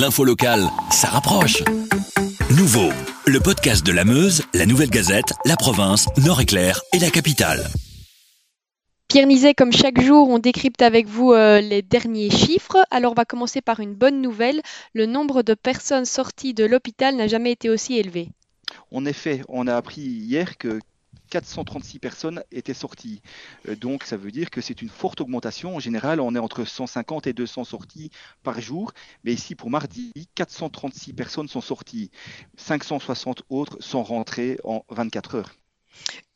[0.00, 1.62] l'info locale, ça rapproche.
[2.56, 2.88] Nouveau,
[3.26, 7.68] le podcast de la Meuse, la Nouvelle Gazette, la province, Nord-Éclair et la capitale.
[9.08, 12.78] Pierre Nizet, comme chaque jour, on décrypte avec vous euh, les derniers chiffres.
[12.90, 14.62] Alors, on va commencer par une bonne nouvelle.
[14.94, 18.30] Le nombre de personnes sorties de l'hôpital n'a jamais été aussi élevé.
[18.92, 20.78] En effet, on a appris hier que
[21.30, 23.22] 436 personnes étaient sorties.
[23.68, 25.76] Euh, donc ça veut dire que c'est une forte augmentation.
[25.76, 28.10] En général, on est entre 150 et 200 sorties
[28.42, 28.92] par jour.
[29.24, 32.10] Mais ici, pour mardi, 436 personnes sont sorties.
[32.56, 35.54] 560 autres sont rentrées en 24 heures.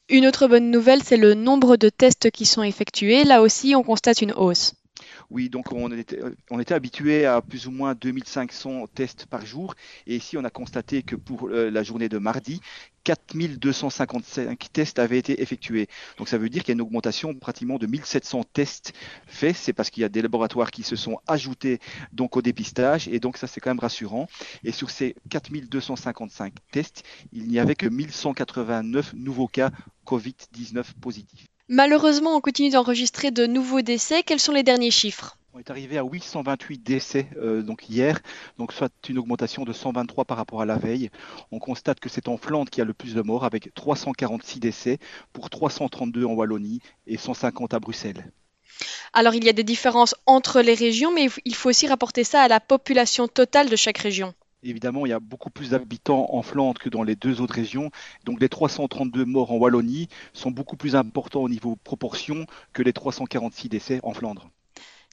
[0.09, 3.25] Une autre bonne nouvelle, c'est le nombre de tests qui sont effectués.
[3.25, 4.75] Là aussi, on constate une hausse.
[5.35, 9.75] Oui, donc on était, habitué à plus ou moins 2500 tests par jour.
[10.07, 12.61] Et ici, on a constaté que pour euh, la journée de mardi,
[13.03, 15.89] 4255 tests avaient été effectués.
[16.19, 18.93] Donc ça veut dire qu'il y a une augmentation pratiquement de 1700 tests
[19.27, 19.57] faits.
[19.57, 21.81] C'est parce qu'il y a des laboratoires qui se sont ajoutés
[22.13, 24.29] donc au dépistage et donc ça c'est quand même rassurant.
[24.63, 29.73] Et sur ces 4255 tests, il n'y avait que 1189 nouveaux cas
[30.07, 31.49] Covid-19 positifs.
[31.69, 34.23] Malheureusement, on continue d'enregistrer de nouveaux décès.
[34.23, 35.39] Quels sont les derniers chiffres?
[35.55, 38.21] On est arrivé à 828 décès euh, donc hier,
[38.59, 41.11] donc soit une augmentation de 123 par rapport à la veille.
[41.53, 44.99] On constate que c'est en Flandre qui a le plus de morts avec 346 décès
[45.33, 48.33] pour 332 en Wallonie et 150 à Bruxelles.
[49.13, 52.43] Alors il y a des différences entre les régions, mais il faut aussi rapporter ça
[52.43, 54.35] à la population totale de chaque région.
[54.65, 57.91] Évidemment, il y a beaucoup plus d'habitants en Flandre que dans les deux autres régions.
[58.25, 62.95] Donc les 332 morts en Wallonie sont beaucoup plus importants au niveau proportion que les
[62.95, 64.51] 346 décès en Flandre.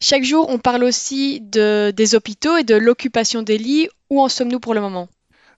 [0.02, 3.90] Chaque jour, on parle aussi de, des hôpitaux et de l'occupation des lits.
[4.10, 5.10] Où en sommes-nous pour le moment?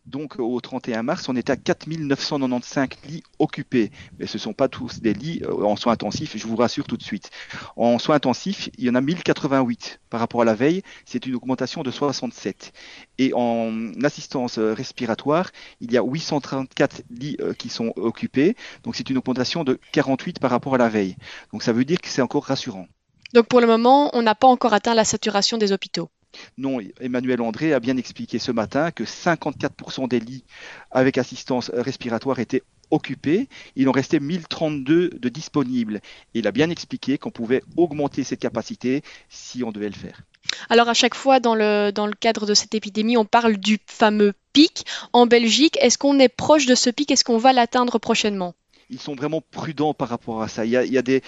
[0.06, 3.92] Donc au 31 mars, on est à 4995 lits occupés.
[4.20, 6.86] Mais ce ne sont pas tous des lits euh, en soins intensifs, je vous rassure
[6.86, 7.30] tout de suite.
[7.76, 11.36] En soins intensifs, il y en a 1088 par rapport à la veille, c'est une
[11.36, 12.74] augmentation de 67.
[13.18, 18.96] Et en assistance euh, respiratoire, il y a 834 lits euh, qui sont occupés, donc
[18.96, 21.16] c'est une augmentation de 48 par rapport à la veille.
[21.52, 22.88] Donc ça veut dire que c'est encore rassurant.
[23.34, 26.10] Donc pour le moment, on n'a pas encore atteint la saturation des hôpitaux.
[26.58, 30.44] Non, Emmanuel André a bien expliqué ce matin que 54% des lits
[30.92, 33.48] avec assistance respiratoire étaient occupés.
[33.76, 36.02] Il en restait 1032 de disponibles.
[36.34, 40.22] Il a bien expliqué qu'on pouvait augmenter cette capacité si on devait le faire.
[40.70, 43.80] Alors à chaque fois dans le, dans le cadre de cette épidémie, on parle du
[43.88, 45.78] fameux pic en Belgique.
[45.82, 47.12] Est-ce qu'on est proche de ce pic?
[47.12, 48.54] Est-ce qu'on va l'atteindre prochainement?
[48.94, 50.66] Ils sont vraiment prudents par rapport à ça.
[50.66, 51.22] Il y a, des,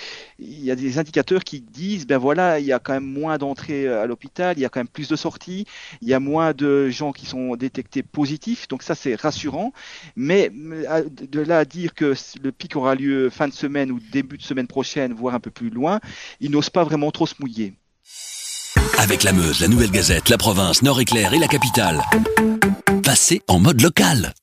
[0.97, 4.57] indicateurs qui disent, ben voilà, il y a quand même moins d'entrées euh, à l'hôpital,
[4.57, 5.65] il y a quand même plus de sorties,
[6.01, 9.73] il y a moins de gens qui sont détectés positifs, donc ça c'est rassurant.
[10.15, 14.37] Mais de là à dire que le pic aura lieu fin de semaine ou début
[14.37, 15.99] de semaine prochaine, voire un peu plus loin,
[16.39, 17.73] ils n'osent pas vraiment trop se mouiller.
[18.97, 22.01] Avec la Meuse, la Nouvelle Gazette, la province, Nord-Éclair et la capitale.
[23.03, 24.33] Passez en mode local.